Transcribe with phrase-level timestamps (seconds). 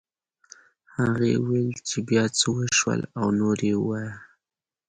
[0.95, 4.15] هغې وویل چې بيا څه وشول او نور یې ووایه